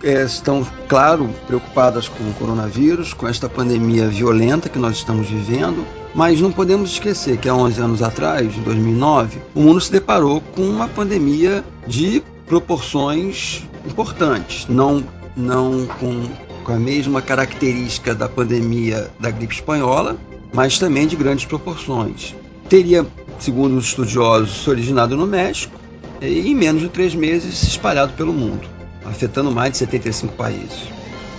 é, 0.03 0.23
estão, 0.23 0.65
claro, 0.87 1.29
preocupadas 1.45 2.07
com 2.07 2.23
o 2.23 2.33
coronavírus, 2.33 3.13
com 3.13 3.27
esta 3.27 3.49
pandemia 3.49 4.07
violenta 4.07 4.69
que 4.69 4.79
nós 4.79 4.97
estamos 4.97 5.29
vivendo, 5.29 5.85
mas 6.13 6.39
não 6.39 6.51
podemos 6.51 6.91
esquecer 6.91 7.37
que 7.37 7.49
há 7.49 7.53
11 7.53 7.81
anos 7.81 8.01
atrás, 8.01 8.55
em 8.55 8.61
2009, 8.61 9.39
o 9.53 9.61
mundo 9.61 9.81
se 9.81 9.91
deparou 9.91 10.41
com 10.55 10.61
uma 10.61 10.87
pandemia 10.87 11.63
de 11.85 12.23
proporções 12.49 13.63
importantes, 13.85 14.65
não, 14.67 15.03
não 15.37 15.85
com, 15.85 16.27
com 16.63 16.73
a 16.73 16.79
mesma 16.79 17.21
característica 17.21 18.15
da 18.15 18.27
pandemia 18.27 19.09
da 19.19 19.29
gripe 19.29 19.53
espanhola, 19.53 20.17
mas 20.51 20.79
também 20.79 21.05
de 21.05 21.15
grandes 21.15 21.45
proporções. 21.45 22.35
Teria, 22.67 23.05
segundo 23.37 23.77
os 23.77 23.85
estudiosos, 23.85 24.63
se 24.63 24.69
originado 24.69 25.15
no 25.15 25.27
México 25.27 25.79
e 26.19 26.49
em 26.49 26.55
menos 26.55 26.81
de 26.81 26.89
três 26.89 27.13
meses 27.13 27.55
se 27.55 27.67
espalhado 27.67 28.13
pelo 28.13 28.33
mundo, 28.33 28.67
afetando 29.05 29.51
mais 29.51 29.71
de 29.73 29.77
75 29.77 30.33
países. 30.33 30.89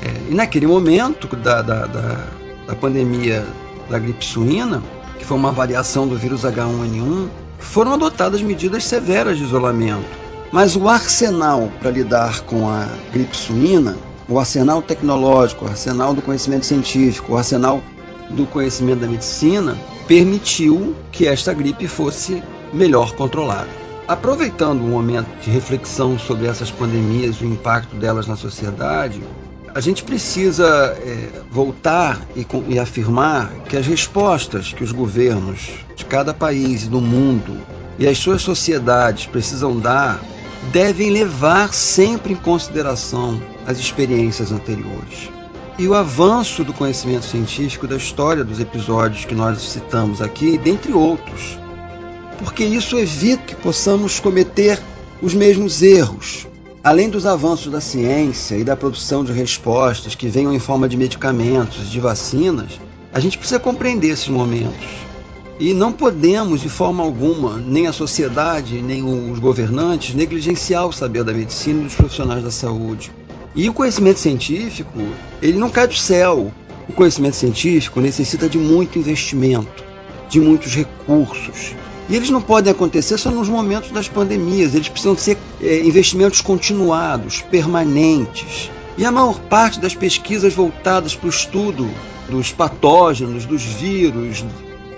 É, 0.02 0.30
e 0.30 0.34
naquele 0.34 0.68
momento 0.68 1.26
da, 1.36 1.60
da, 1.60 1.86
da, 1.86 2.26
da 2.68 2.74
pandemia 2.76 3.44
da 3.90 3.98
gripe 3.98 4.24
suína, 4.24 4.80
que 5.18 5.24
foi 5.24 5.36
uma 5.36 5.50
variação 5.50 6.06
do 6.06 6.16
vírus 6.16 6.42
H1N1, 6.42 7.28
foram 7.58 7.94
adotadas 7.94 8.40
medidas 8.40 8.84
severas 8.84 9.36
de 9.36 9.44
isolamento 9.44 10.29
mas 10.52 10.76
o 10.76 10.88
arsenal 10.88 11.70
para 11.80 11.90
lidar 11.90 12.40
com 12.42 12.68
a 12.68 12.88
gripe 13.12 13.36
suína, 13.36 13.96
o 14.28 14.38
arsenal 14.38 14.82
tecnológico, 14.82 15.64
o 15.64 15.68
arsenal 15.68 16.14
do 16.14 16.22
conhecimento 16.22 16.66
científico, 16.66 17.32
o 17.32 17.36
arsenal 17.36 17.82
do 18.30 18.46
conhecimento 18.46 19.00
da 19.00 19.08
medicina, 19.08 19.76
permitiu 20.06 20.94
que 21.10 21.26
esta 21.26 21.52
gripe 21.52 21.86
fosse 21.86 22.42
melhor 22.72 23.12
controlada. 23.12 23.68
Aproveitando 24.06 24.80
o 24.80 24.88
momento 24.88 25.28
de 25.40 25.50
reflexão 25.50 26.18
sobre 26.18 26.46
essas 26.46 26.70
pandemias 26.70 27.36
e 27.36 27.44
o 27.44 27.52
impacto 27.52 27.94
delas 27.96 28.26
na 28.26 28.36
sociedade, 28.36 29.22
a 29.72 29.80
gente 29.80 30.02
precisa 30.02 30.66
é, 31.00 31.28
voltar 31.48 32.20
e, 32.34 32.44
e, 32.68 32.78
afirmar 32.78 33.52
que 33.68 33.76
as 33.76 33.86
respostas 33.86 34.72
que 34.72 34.82
os 34.82 34.90
governos 34.90 35.84
de 35.94 36.04
cada 36.04 36.34
país 36.34 36.88
do 36.88 37.00
mundo 37.00 37.56
e 37.96 38.06
as 38.06 38.18
suas 38.18 38.42
sociedades 38.42 39.26
precisam 39.26 39.78
dar 39.78 40.20
devem 40.72 41.10
levar 41.10 41.72
sempre 41.72 42.32
em 42.32 42.36
consideração 42.36 43.40
as 43.66 43.78
experiências 43.78 44.52
anteriores. 44.52 45.30
E 45.78 45.88
o 45.88 45.94
avanço 45.94 46.62
do 46.62 46.72
conhecimento 46.72 47.24
científico 47.24 47.86
da 47.86 47.96
história 47.96 48.44
dos 48.44 48.60
episódios 48.60 49.24
que 49.24 49.34
nós 49.34 49.60
citamos 49.62 50.20
aqui, 50.20 50.58
dentre 50.58 50.92
outros, 50.92 51.58
porque 52.38 52.64
isso 52.64 52.98
evita 52.98 53.42
que 53.42 53.56
possamos 53.56 54.20
cometer 54.20 54.78
os 55.22 55.34
mesmos 55.34 55.82
erros. 55.82 56.46
Além 56.82 57.10
dos 57.10 57.26
avanços 57.26 57.70
da 57.70 57.80
ciência 57.80 58.56
e 58.56 58.64
da 58.64 58.76
produção 58.76 59.22
de 59.22 59.32
respostas 59.32 60.14
que 60.14 60.28
venham 60.28 60.52
em 60.52 60.58
forma 60.58 60.88
de 60.88 60.96
medicamentos, 60.96 61.90
de 61.90 62.00
vacinas, 62.00 62.80
a 63.12 63.20
gente 63.20 63.36
precisa 63.36 63.60
compreender 63.60 64.08
esses 64.08 64.28
momentos 64.28 65.09
e 65.60 65.74
não 65.74 65.92
podemos, 65.92 66.62
de 66.62 66.70
forma 66.70 67.04
alguma, 67.04 67.58
nem 67.58 67.86
a 67.86 67.92
sociedade, 67.92 68.80
nem 68.80 69.04
os 69.04 69.38
governantes, 69.38 70.14
negligenciar 70.14 70.86
o 70.86 70.92
saber 70.92 71.22
da 71.22 71.34
medicina 71.34 71.82
e 71.82 71.84
dos 71.84 71.94
profissionais 71.94 72.42
da 72.42 72.50
saúde. 72.50 73.12
E 73.54 73.68
o 73.68 73.74
conhecimento 73.74 74.18
científico, 74.18 74.98
ele 75.42 75.58
não 75.58 75.68
cai 75.68 75.86
do 75.86 75.94
céu. 75.94 76.50
O 76.88 76.92
conhecimento 76.94 77.36
científico 77.36 78.00
necessita 78.00 78.48
de 78.48 78.56
muito 78.56 78.98
investimento, 78.98 79.84
de 80.30 80.40
muitos 80.40 80.74
recursos. 80.74 81.74
E 82.08 82.16
eles 82.16 82.30
não 82.30 82.40
podem 82.40 82.72
acontecer 82.72 83.18
só 83.18 83.30
nos 83.30 83.48
momentos 83.48 83.90
das 83.90 84.08
pandemias, 84.08 84.74
eles 84.74 84.88
precisam 84.88 85.14
ser 85.14 85.36
é, 85.60 85.80
investimentos 85.80 86.40
continuados, 86.40 87.42
permanentes. 87.42 88.70
E 88.96 89.04
a 89.04 89.12
maior 89.12 89.38
parte 89.38 89.78
das 89.78 89.94
pesquisas 89.94 90.54
voltadas 90.54 91.14
para 91.14 91.26
o 91.26 91.30
estudo 91.30 91.86
dos 92.30 92.50
patógenos, 92.50 93.44
dos 93.44 93.62
vírus, 93.62 94.42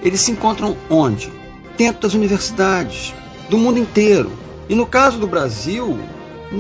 eles 0.02 0.20
se 0.20 0.30
encontram 0.30 0.76
onde? 0.90 1.32
Dentro 1.76 2.02
das 2.02 2.14
universidades, 2.14 3.14
do 3.48 3.56
mundo 3.56 3.78
inteiro. 3.78 4.30
E 4.68 4.74
no 4.74 4.86
caso 4.86 5.18
do 5.18 5.26
Brasil, 5.26 5.98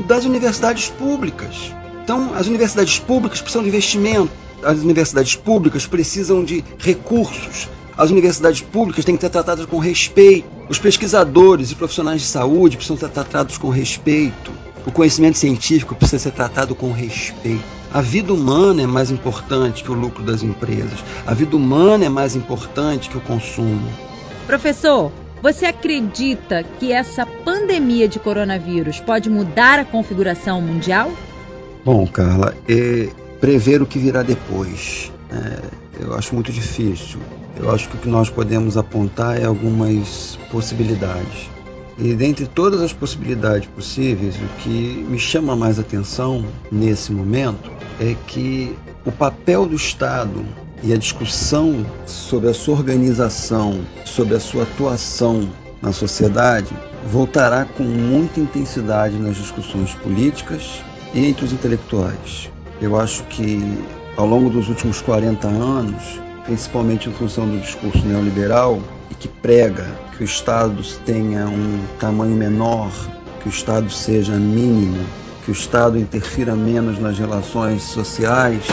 das 0.06 0.24
universidades 0.24 0.88
públicas. 0.88 1.72
Então, 2.02 2.32
as 2.34 2.46
universidades 2.46 2.98
públicas 2.98 3.40
precisam 3.40 3.62
de 3.62 3.68
investimento, 3.68 4.32
as 4.62 4.78
universidades 4.78 5.34
públicas 5.34 5.86
precisam 5.86 6.44
de 6.44 6.64
recursos, 6.78 7.68
as 7.96 8.10
universidades 8.10 8.60
públicas 8.60 9.04
têm 9.04 9.16
que 9.16 9.20
ser 9.20 9.30
tratadas 9.30 9.66
com 9.66 9.78
respeito, 9.78 10.48
os 10.68 10.78
pesquisadores 10.78 11.70
e 11.70 11.74
profissionais 11.74 12.22
de 12.22 12.26
saúde 12.26 12.76
precisam 12.76 12.96
ser 12.96 13.08
tratados 13.10 13.58
com 13.58 13.68
respeito, 13.68 14.50
o 14.86 14.92
conhecimento 14.92 15.38
científico 15.38 15.94
precisa 15.94 16.24
ser 16.24 16.32
tratado 16.32 16.74
com 16.74 16.92
respeito. 16.92 17.62
A 17.92 18.00
vida 18.00 18.32
humana 18.32 18.82
é 18.82 18.86
mais 18.86 19.10
importante 19.10 19.84
que 19.84 19.90
o 19.90 19.94
lucro 19.94 20.22
das 20.22 20.42
empresas. 20.42 21.04
A 21.26 21.34
vida 21.34 21.56
humana 21.56 22.06
é 22.06 22.08
mais 22.08 22.34
importante 22.34 23.08
que 23.08 23.18
o 23.18 23.20
consumo. 23.20 23.86
Professor, 24.46 25.12
você 25.42 25.66
acredita 25.66 26.64
que 26.78 26.92
essa 26.92 27.26
pandemia 27.26 28.08
de 28.08 28.18
coronavírus 28.18 29.00
pode 29.00 29.28
mudar 29.28 29.78
a 29.78 29.84
configuração 29.84 30.60
mundial? 30.60 31.12
Bom, 31.84 32.06
Carla, 32.06 32.54
é 32.68 33.08
prever 33.40 33.82
o 33.82 33.86
que 33.86 33.98
virá 33.98 34.22
depois. 34.22 35.12
É, 35.30 36.04
eu 36.04 36.14
acho 36.14 36.34
muito 36.34 36.52
difícil. 36.52 37.18
Eu 37.56 37.70
acho 37.70 37.88
que 37.88 37.96
o 37.96 37.98
que 37.98 38.08
nós 38.08 38.30
podemos 38.30 38.76
apontar 38.76 39.40
é 39.40 39.44
algumas 39.44 40.38
possibilidades. 40.50 41.50
E 41.98 42.14
dentre 42.14 42.46
todas 42.46 42.80
as 42.80 42.92
possibilidades 42.92 43.68
possíveis, 43.68 44.34
o 44.36 44.60
que 44.62 45.04
me 45.08 45.18
chama 45.18 45.54
mais 45.54 45.78
atenção 45.78 46.44
nesse 46.70 47.12
momento 47.12 47.70
é 48.00 48.16
que 48.26 48.76
o 49.04 49.12
papel 49.12 49.66
do 49.66 49.76
Estado 49.76 50.44
e 50.82 50.92
a 50.92 50.96
discussão 50.96 51.86
sobre 52.06 52.48
a 52.48 52.54
sua 52.54 52.74
organização, 52.74 53.80
sobre 54.04 54.34
a 54.34 54.40
sua 54.40 54.64
atuação 54.64 55.48
na 55.80 55.92
sociedade, 55.92 56.74
voltará 57.10 57.64
com 57.64 57.82
muita 57.82 58.40
intensidade 58.40 59.16
nas 59.16 59.36
discussões 59.36 59.94
políticas 59.94 60.82
e 61.14 61.26
entre 61.26 61.44
os 61.44 61.52
intelectuais. 61.52 62.50
Eu 62.80 62.98
acho 62.98 63.22
que 63.24 63.60
ao 64.16 64.26
longo 64.26 64.50
dos 64.50 64.68
últimos 64.68 65.00
40 65.00 65.46
anos, 65.46 66.20
principalmente 66.44 67.08
em 67.08 67.12
função 67.12 67.48
do 67.48 67.58
discurso 67.60 68.04
neoliberal, 68.06 68.80
e 69.10 69.14
que 69.14 69.28
prega 69.28 69.86
que 70.16 70.22
o 70.22 70.24
Estado 70.24 70.82
tenha 71.04 71.46
um 71.46 71.84
tamanho 71.98 72.34
menor, 72.34 72.90
que 73.40 73.48
o 73.48 73.50
Estado 73.50 73.90
seja 73.90 74.34
mínimo, 74.36 75.04
que 75.44 75.50
o 75.50 75.52
Estado 75.52 75.98
interfira 75.98 76.54
menos 76.54 76.98
nas 76.98 77.18
relações 77.18 77.82
sociais, 77.82 78.64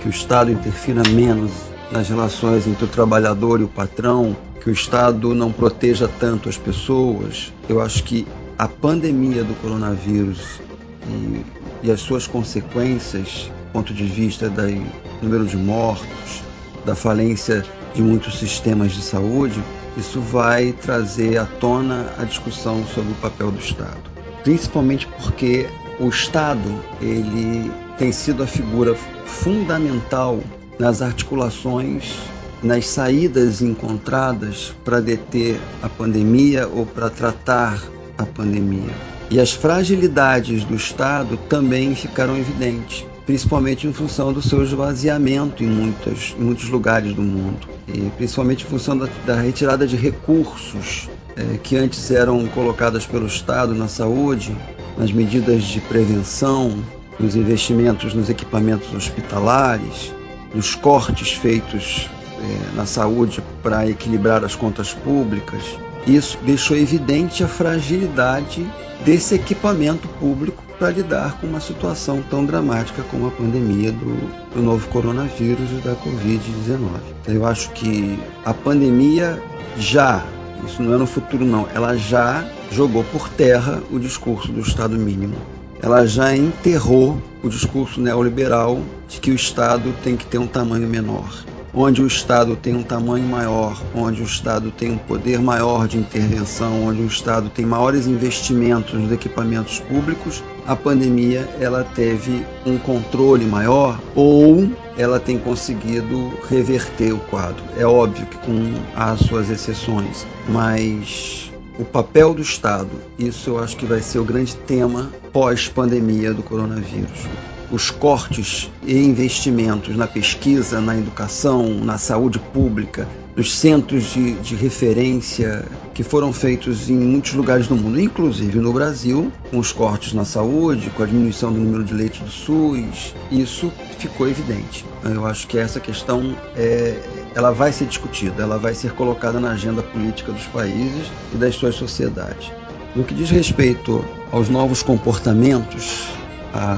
que 0.00 0.08
o 0.08 0.10
Estado 0.10 0.50
interfira 0.50 1.02
menos 1.10 1.50
nas 1.90 2.08
relações 2.08 2.66
entre 2.66 2.84
o 2.84 2.88
trabalhador 2.88 3.60
e 3.60 3.64
o 3.64 3.68
patrão, 3.68 4.36
que 4.60 4.70
o 4.70 4.72
Estado 4.72 5.34
não 5.34 5.52
proteja 5.52 6.08
tanto 6.20 6.48
as 6.48 6.56
pessoas. 6.56 7.52
Eu 7.68 7.80
acho 7.80 8.04
que 8.04 8.26
a 8.56 8.68
pandemia 8.68 9.42
do 9.42 9.54
coronavírus 9.54 10.60
e, 11.08 11.44
e 11.82 11.90
as 11.90 12.00
suas 12.00 12.26
consequências, 12.26 13.50
do 13.66 13.72
ponto 13.72 13.92
de 13.92 14.04
vista 14.04 14.48
do 14.48 14.86
número 15.20 15.44
de 15.44 15.56
mortos, 15.56 16.42
da 16.84 16.94
falência 16.94 17.64
de 17.94 18.02
muitos 18.02 18.38
sistemas 18.38 18.92
de 18.92 19.02
saúde, 19.02 19.62
isso 19.96 20.20
vai 20.20 20.72
trazer 20.72 21.38
à 21.38 21.44
tona 21.44 22.12
a 22.18 22.24
discussão 22.24 22.84
sobre 22.86 23.12
o 23.12 23.16
papel 23.16 23.50
do 23.50 23.58
Estado. 23.58 24.10
Principalmente 24.42 25.06
porque 25.06 25.66
o 26.00 26.08
Estado 26.08 26.74
ele 27.00 27.70
tem 27.98 28.10
sido 28.10 28.42
a 28.42 28.46
figura 28.46 28.94
fundamental 29.26 30.40
nas 30.78 31.02
articulações, 31.02 32.16
nas 32.62 32.86
saídas 32.86 33.60
encontradas 33.60 34.74
para 34.84 35.00
deter 35.00 35.60
a 35.82 35.88
pandemia 35.88 36.66
ou 36.66 36.86
para 36.86 37.10
tratar 37.10 37.82
a 38.16 38.24
pandemia. 38.24 38.92
E 39.30 39.40
as 39.40 39.52
fragilidades 39.52 40.64
do 40.64 40.74
Estado 40.74 41.36
também 41.48 41.94
ficaram 41.94 42.36
evidentes. 42.36 43.06
Principalmente 43.26 43.86
em 43.86 43.92
função 43.92 44.32
do 44.32 44.42
seu 44.42 44.62
esvaziamento 44.62 45.62
em, 45.62 45.66
muitas, 45.66 46.34
em 46.38 46.42
muitos 46.42 46.68
lugares 46.68 47.14
do 47.14 47.22
mundo, 47.22 47.68
e 47.86 48.10
principalmente 48.16 48.64
em 48.64 48.68
função 48.68 48.96
da, 48.96 49.08
da 49.24 49.40
retirada 49.40 49.86
de 49.86 49.96
recursos 49.96 51.08
é, 51.36 51.58
que 51.58 51.76
antes 51.76 52.10
eram 52.10 52.46
colocadas 52.48 53.06
pelo 53.06 53.26
Estado 53.26 53.74
na 53.74 53.88
saúde, 53.88 54.56
nas 54.96 55.12
medidas 55.12 55.64
de 55.64 55.80
prevenção, 55.80 56.82
nos 57.18 57.36
investimentos 57.36 58.14
nos 58.14 58.28
equipamentos 58.28 58.92
hospitalares, 58.92 60.12
nos 60.54 60.74
cortes 60.74 61.32
feitos 61.32 62.10
é, 62.38 62.76
na 62.76 62.86
saúde 62.86 63.42
para 63.62 63.88
equilibrar 63.88 64.44
as 64.44 64.54
contas 64.54 64.92
públicas. 64.92 65.62
Isso 66.06 66.38
deixou 66.42 66.76
evidente 66.76 67.44
a 67.44 67.48
fragilidade 67.48 68.66
desse 69.04 69.34
equipamento 69.34 70.08
público 70.08 70.62
para 70.78 70.90
lidar 70.90 71.38
com 71.38 71.46
uma 71.46 71.60
situação 71.60 72.22
tão 72.28 72.44
dramática 72.44 73.02
como 73.04 73.28
a 73.28 73.30
pandemia 73.30 73.92
do, 73.92 74.16
do 74.52 74.62
novo 74.62 74.88
coronavírus 74.88 75.70
e 75.70 75.80
da 75.80 75.94
Covid-19. 75.94 76.78
Então, 77.22 77.34
eu 77.34 77.46
acho 77.46 77.70
que 77.70 78.18
a 78.44 78.52
pandemia 78.52 79.40
já, 79.76 80.24
isso 80.66 80.82
não 80.82 80.94
é 80.94 80.96
no 80.96 81.06
futuro 81.06 81.44
não, 81.44 81.68
ela 81.72 81.96
já 81.96 82.44
jogou 82.72 83.04
por 83.04 83.28
terra 83.28 83.80
o 83.92 83.98
discurso 83.98 84.50
do 84.50 84.60
Estado 84.60 84.96
mínimo. 84.96 85.36
Ela 85.80 86.04
já 86.06 86.36
enterrou 86.36 87.20
o 87.44 87.48
discurso 87.48 88.00
neoliberal 88.00 88.80
de 89.08 89.20
que 89.20 89.30
o 89.30 89.34
Estado 89.34 89.92
tem 90.02 90.16
que 90.16 90.26
ter 90.26 90.38
um 90.38 90.46
tamanho 90.46 90.88
menor 90.88 91.44
onde 91.74 92.02
o 92.02 92.06
Estado 92.06 92.54
tem 92.54 92.74
um 92.74 92.82
tamanho 92.82 93.26
maior, 93.26 93.80
onde 93.94 94.20
o 94.20 94.24
Estado 94.24 94.70
tem 94.70 94.90
um 94.90 94.98
poder 94.98 95.40
maior 95.40 95.88
de 95.88 95.98
intervenção, 95.98 96.84
onde 96.84 97.02
o 97.02 97.06
Estado 97.06 97.48
tem 97.48 97.64
maiores 97.64 98.06
investimentos 98.06 98.92
nos 98.92 99.10
equipamentos 99.10 99.80
públicos, 99.80 100.42
a 100.66 100.76
pandemia 100.76 101.48
ela 101.58 101.82
teve 101.82 102.44
um 102.66 102.78
controle 102.78 103.46
maior 103.46 103.98
ou 104.14 104.70
ela 104.96 105.18
tem 105.18 105.38
conseguido 105.38 106.32
reverter 106.48 107.12
o 107.12 107.18
quadro. 107.18 107.62
É 107.76 107.86
óbvio 107.86 108.26
que 108.26 108.36
com 108.38 108.74
as 108.94 109.20
suas 109.20 109.48
exceções, 109.48 110.26
mas 110.48 111.50
o 111.78 111.84
papel 111.84 112.34
do 112.34 112.42
Estado, 112.42 112.90
isso 113.18 113.50
eu 113.50 113.58
acho 113.58 113.76
que 113.76 113.86
vai 113.86 114.02
ser 114.02 114.18
o 114.18 114.24
grande 114.24 114.54
tema 114.54 115.10
pós-pandemia 115.32 116.34
do 116.34 116.42
coronavírus 116.42 117.26
os 117.72 117.90
cortes 117.90 118.70
e 118.82 118.94
investimentos 118.94 119.96
na 119.96 120.06
pesquisa, 120.06 120.78
na 120.78 120.96
educação, 120.96 121.66
na 121.82 121.96
saúde 121.96 122.38
pública, 122.38 123.08
nos 123.34 123.54
centros 123.54 124.12
de, 124.12 124.34
de, 124.34 124.54
referência 124.54 125.64
que 125.94 126.02
foram 126.02 126.34
feitos 126.34 126.90
em 126.90 126.96
muitos 126.96 127.32
lugares 127.32 127.66
do 127.66 127.74
mundo, 127.74 127.98
inclusive 127.98 128.58
no 128.58 128.74
Brasil, 128.74 129.32
com 129.50 129.58
os 129.58 129.72
cortes 129.72 130.12
na 130.12 130.26
saúde, 130.26 130.90
com 130.90 131.02
a 131.02 131.06
diminuição 131.06 131.50
do 131.50 131.58
número 131.58 131.82
de 131.82 131.94
leitos 131.94 132.20
do 132.20 132.30
SUS, 132.30 133.14
isso 133.30 133.72
ficou 133.98 134.28
evidente. 134.28 134.84
Eu 135.02 135.26
acho 135.26 135.46
que 135.46 135.56
essa 135.56 135.80
questão 135.80 136.36
é, 136.54 137.00
ela 137.34 137.52
vai 137.52 137.72
ser 137.72 137.86
discutida, 137.86 138.42
ela 138.42 138.58
vai 138.58 138.74
ser 138.74 138.92
colocada 138.92 139.40
na 139.40 139.52
agenda 139.52 139.82
política 139.82 140.30
dos 140.30 140.44
países 140.48 141.10
e 141.34 141.38
das 141.38 141.54
suas 141.54 141.74
sociedades. 141.74 142.52
No 142.94 143.02
que 143.02 143.14
diz 143.14 143.30
respeito 143.30 144.04
aos 144.30 144.50
novos 144.50 144.82
comportamentos, 144.82 146.06
a 146.54 146.76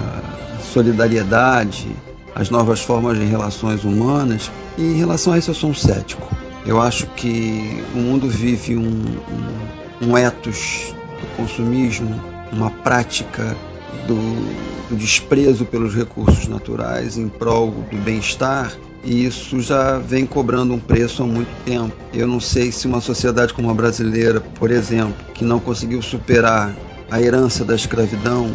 solidariedade, 0.73 1.89
as 2.35 2.51
novas 2.51 2.81
formas 2.81 3.19
de 3.19 3.25
relações 3.25 3.85
humanas. 3.85 4.51
E 4.77 4.83
em 4.83 4.97
relação 4.97 5.33
a 5.33 5.39
isso, 5.39 5.51
eu 5.51 5.55
sou 5.55 5.71
um 5.71 5.75
cético. 5.75 6.29
Eu 6.67 6.81
acho 6.81 7.07
que 7.09 7.83
o 7.95 7.99
mundo 7.99 8.29
vive 8.29 8.77
um, 8.77 9.05
um, 10.03 10.09
um 10.09 10.19
ethos 10.19 10.95
do 11.21 11.37
consumismo, 11.37 12.23
uma 12.51 12.71
prática 12.71 13.57
do, 14.07 14.17
do 14.89 14.97
desprezo 14.97 15.65
pelos 15.65 15.95
recursos 15.95 16.49
naturais 16.49 17.17
em 17.17 17.29
prol 17.29 17.71
do 17.91 17.97
bem-estar 17.99 18.73
e 19.05 19.27
isso 19.27 19.61
já 19.61 19.99
vem 19.99 20.25
cobrando 20.25 20.73
um 20.73 20.81
preço 20.81 21.23
há 21.23 21.27
muito 21.27 21.51
tempo. 21.65 21.95
Eu 22.13 22.27
não 22.27 22.41
sei 22.41 22.73
se 22.73 22.87
uma 22.87 23.01
sociedade 23.01 23.53
como 23.53 23.71
a 23.71 23.75
brasileira, 23.75 24.41
por 24.41 24.71
exemplo, 24.71 25.15
que 25.35 25.45
não 25.45 25.61
conseguiu 25.61 26.01
superar 26.01 26.75
a 27.11 27.21
herança 27.21 27.65
da 27.65 27.75
escravidão, 27.75 28.51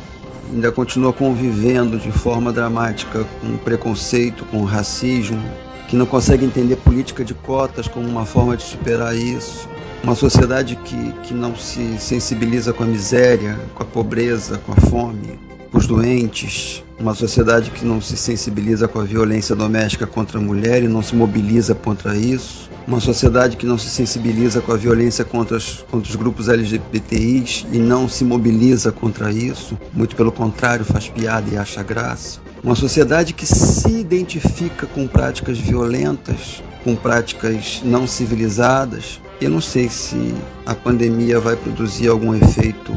ainda 0.52 0.72
continua 0.72 1.14
convivendo 1.14 1.98
de 1.98 2.12
forma 2.12 2.52
dramática 2.52 3.26
com 3.42 3.58
preconceito, 3.58 4.46
com 4.46 4.64
racismo, 4.64 5.42
que 5.88 5.96
não 5.96 6.06
consegue 6.06 6.46
entender 6.46 6.76
política 6.78 7.24
de 7.24 7.34
cotas 7.34 7.88
como 7.88 8.08
uma 8.08 8.26
forma 8.26 8.56
de 8.56 8.64
superar 8.64 9.16
isso. 9.16 9.68
Uma 10.04 10.16
sociedade 10.16 10.76
que, 10.76 11.14
que 11.24 11.34
não 11.34 11.56
se 11.56 11.98
sensibiliza 12.00 12.72
com 12.72 12.84
a 12.84 12.88
miséria, 12.88 13.60
com 13.76 13.84
a 13.84 13.86
pobreza, 13.86 14.60
com 14.60 14.72
a 14.72 14.76
fome, 14.76 15.38
os 15.72 15.88
doentes. 15.88 16.84
Uma 17.00 17.14
sociedade 17.14 17.72
que 17.72 17.86
não 17.86 18.02
se 18.02 18.18
sensibiliza 18.18 18.88
com 18.88 19.00
a 19.00 19.04
violência 19.04 19.56
doméstica 19.56 20.06
contra 20.06 20.38
a 20.38 20.42
mulher 20.42 20.84
e 20.84 20.88
não 20.88 21.02
se 21.02 21.16
mobiliza 21.16 21.74
contra 21.74 22.16
isso 22.16 22.70
uma 22.90 23.00
sociedade 23.00 23.56
que 23.56 23.68
não 23.68 23.78
se 23.78 23.88
sensibiliza 23.88 24.62
com 24.62 24.72
a 24.72 24.76
violência 24.76 25.24
contra, 25.24 25.58
as, 25.58 25.86
contra 25.92 26.10
os 26.10 26.16
grupos 26.16 26.50
LGBTIs 26.50 27.68
e 27.72 27.78
não 27.78 28.10
se 28.10 28.26
mobiliza 28.26 28.92
contra 28.92 29.32
isso, 29.32 29.78
muito 29.94 30.16
pelo 30.16 30.32
contrário, 30.32 30.84
faz 30.84 31.08
piada 31.08 31.48
e 31.54 31.56
acha 31.56 31.84
graça. 31.84 32.40
Uma 32.64 32.74
sociedade 32.74 33.32
que 33.32 33.46
se 33.46 33.92
identifica 33.92 34.88
com 34.88 35.08
práticas 35.08 35.60
violentas, 35.60 36.64
com 36.84 36.96
práticas 36.96 37.80
não 37.86 38.08
civilizadas. 38.08 39.22
Eu 39.40 39.52
não 39.52 39.62
sei 39.62 39.88
se 39.88 40.34
a 40.66 40.74
pandemia 40.74 41.40
vai 41.40 41.56
produzir 41.56 42.08
algum 42.08 42.34
efeito 42.34 42.92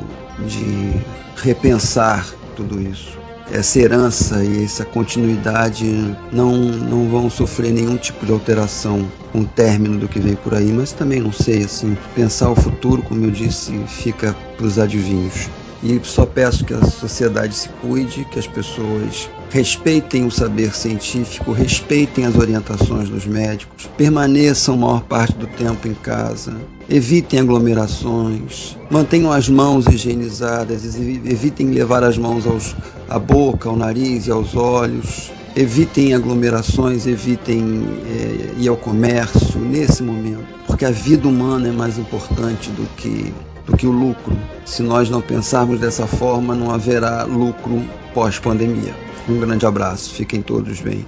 de 0.49 0.95
repensar 1.37 2.27
tudo 2.57 2.81
isso 2.81 3.23
essa 3.51 3.79
herança 3.79 4.43
e 4.43 4.65
essa 4.65 4.85
continuidade 4.85 5.85
não, 6.33 6.57
não 6.57 7.09
vão 7.09 7.29
sofrer 7.29 7.73
nenhum 7.73 7.97
tipo 7.97 8.25
de 8.25 8.33
alteração 8.33 9.07
com 9.31 9.41
o 9.41 9.47
término 9.47 9.99
do 9.99 10.09
que 10.09 10.19
vem 10.19 10.35
por 10.35 10.55
aí, 10.55 10.73
mas 10.73 10.93
também 10.93 11.21
não 11.21 11.33
sei, 11.33 11.65
assim, 11.65 11.97
pensar 12.15 12.51
o 12.51 12.57
futuro, 12.57 13.03
como 13.03 13.25
eu 13.25 13.31
disse, 13.31 13.73
fica 13.87 14.35
para 14.57 14.67
os 14.67 14.79
adivinhos. 14.79 15.49
E 15.83 16.01
só 16.05 16.25
peço 16.25 16.65
que 16.65 16.73
a 16.73 16.85
sociedade 16.85 17.55
se 17.55 17.69
cuide, 17.81 18.25
que 18.27 18.39
as 18.39 18.47
pessoas 18.47 19.29
respeitem 19.51 20.25
o 20.25 20.31
saber 20.31 20.73
científico, 20.75 21.51
respeitem 21.51 22.25
as 22.25 22.37
orientações 22.37 23.09
dos 23.09 23.27
médicos, 23.27 23.91
permaneçam 23.97 24.75
a 24.75 24.79
maior 24.79 25.03
parte 25.03 25.35
do 25.35 25.49
tempo 25.49 25.89
em 25.89 25.95
casa, 25.95 26.55
evitem 26.89 27.41
aglomerações, 27.41 28.79
mantenham 28.89 29.33
as 29.33 29.49
mãos 29.49 29.87
higienizadas, 29.87 30.85
evitem 30.85 31.71
levar 31.71 32.05
as 32.05 32.17
mãos 32.17 32.47
aos, 32.47 32.77
à 33.09 33.19
boca, 33.19 33.69
ao 33.69 33.77
nariz 33.77 34.29
e 34.29 34.31
aos 34.31 34.55
olhos, 34.55 35.33
evitem 35.57 36.15
aglomerações, 36.15 37.07
evitem 37.09 37.85
é, 38.07 38.63
ir 38.63 38.69
ao 38.69 38.77
comércio 38.77 39.59
nesse 39.59 40.03
momento, 40.03 40.47
porque 40.65 40.85
a 40.85 40.91
vida 40.93 41.27
humana 41.27 41.69
é 41.69 41.73
mais 41.73 41.99
importante 41.99 42.71
do 42.71 42.87
que 42.97 43.33
do 43.67 43.77
que 43.77 43.87
o 43.87 43.91
lucro. 43.91 44.37
Se 44.65 44.83
nós 44.83 45.09
não 45.09 45.21
pensarmos 45.21 45.81
dessa 45.81 46.07
forma, 46.07 46.55
não 46.55 46.71
haverá 46.71 47.25
lucro 47.25 47.83
pós-pandemia. 48.15 48.95
Um 49.29 49.39
grande 49.39 49.67
abraço, 49.67 50.13
fiquem 50.15 50.43
todos 50.43 50.81
bem. 50.81 51.07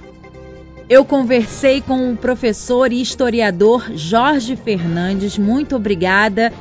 Eu 0.87 1.03
conversei 1.03 1.81
com 1.81 2.11
o 2.11 2.17
professor 2.17 2.91
e 2.91 3.01
historiador 3.01 3.91
Jorge 3.95 4.55
Fernandes. 4.55 5.37
Muito 5.37 5.75
obrigada 5.75 6.53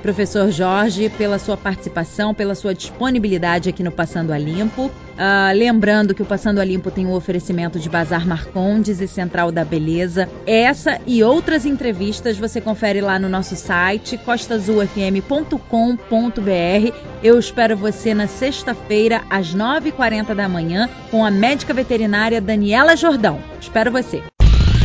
professor 0.00 0.50
Jorge, 0.50 1.08
pela 1.10 1.38
sua 1.38 1.56
participação, 1.56 2.34
pela 2.34 2.54
sua 2.54 2.74
disponibilidade 2.74 3.68
aqui 3.68 3.82
no 3.82 3.92
Passando 3.92 4.32
a 4.32 4.38
Limpo. 4.38 4.90
Uh, 5.20 5.52
lembrando 5.54 6.14
que 6.14 6.22
o 6.22 6.24
Passando 6.24 6.60
a 6.60 6.64
Limpo 6.64 6.90
tem 6.90 7.04
um 7.04 7.12
oferecimento 7.12 7.78
de 7.78 7.90
Bazar 7.90 8.26
Marcondes 8.26 9.02
e 9.02 9.06
Central 9.06 9.52
da 9.52 9.66
Beleza. 9.66 10.26
Essa 10.46 10.98
e 11.06 11.22
outras 11.22 11.66
entrevistas 11.66 12.38
você 12.38 12.58
confere 12.58 13.02
lá 13.02 13.18
no 13.18 13.28
nosso 13.28 13.54
site 13.54 14.16
costazulfm.com.br. 14.16 16.94
Eu 17.22 17.38
espero 17.38 17.76
você 17.76 18.14
na 18.14 18.26
sexta-feira, 18.26 19.20
às 19.28 19.54
9h40 19.54 20.34
da 20.34 20.48
manhã, 20.48 20.88
com 21.10 21.22
a 21.22 21.30
médica 21.30 21.74
veterinária 21.74 22.40
Daniela 22.40 22.96
Jordão. 22.96 23.40
Espero 23.60 23.92
você. 23.92 24.22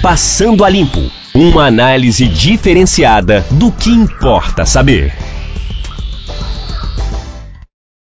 Passando 0.01 0.65
a 0.65 0.69
Limpo 0.69 0.99
uma 1.33 1.65
análise 1.65 2.27
diferenciada 2.27 3.39
do 3.51 3.71
que 3.71 3.89
importa 3.89 4.65
saber. 4.65 5.13